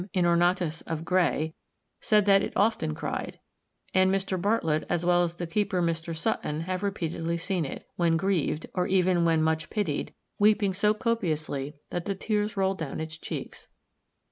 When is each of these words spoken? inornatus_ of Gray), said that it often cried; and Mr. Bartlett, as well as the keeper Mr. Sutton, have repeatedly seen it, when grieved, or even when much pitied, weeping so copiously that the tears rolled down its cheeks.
inornatus_ 0.15 0.81
of 0.87 1.05
Gray), 1.05 1.53
said 1.99 2.25
that 2.25 2.41
it 2.41 2.53
often 2.55 2.95
cried; 2.95 3.39
and 3.93 4.09
Mr. 4.11 4.41
Bartlett, 4.41 4.83
as 4.89 5.05
well 5.05 5.23
as 5.23 5.35
the 5.35 5.45
keeper 5.45 5.79
Mr. 5.79 6.17
Sutton, 6.17 6.61
have 6.61 6.81
repeatedly 6.81 7.37
seen 7.37 7.65
it, 7.65 7.85
when 7.97 8.17
grieved, 8.17 8.65
or 8.73 8.87
even 8.87 9.25
when 9.25 9.43
much 9.43 9.69
pitied, 9.69 10.15
weeping 10.39 10.73
so 10.73 10.95
copiously 10.95 11.75
that 11.91 12.05
the 12.05 12.15
tears 12.15 12.57
rolled 12.57 12.79
down 12.79 12.99
its 12.99 13.15
cheeks. 13.15 13.67